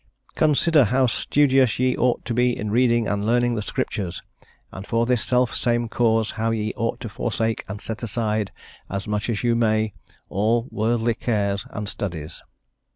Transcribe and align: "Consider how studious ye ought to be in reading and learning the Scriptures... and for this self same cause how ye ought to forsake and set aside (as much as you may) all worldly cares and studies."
"Consider 0.33 0.85
how 0.85 1.05
studious 1.05 1.77
ye 1.77 1.95
ought 1.95 2.25
to 2.25 2.33
be 2.33 2.57
in 2.57 2.71
reading 2.71 3.07
and 3.07 3.23
learning 3.23 3.53
the 3.53 3.61
Scriptures... 3.61 4.23
and 4.71 4.87
for 4.87 5.05
this 5.05 5.23
self 5.23 5.53
same 5.53 5.87
cause 5.87 6.31
how 6.31 6.49
ye 6.49 6.73
ought 6.75 6.99
to 7.01 7.07
forsake 7.07 7.63
and 7.67 7.79
set 7.79 8.01
aside 8.01 8.51
(as 8.89 9.07
much 9.07 9.29
as 9.29 9.43
you 9.43 9.55
may) 9.55 9.93
all 10.27 10.65
worldly 10.71 11.13
cares 11.13 11.67
and 11.69 11.87
studies." 11.87 12.41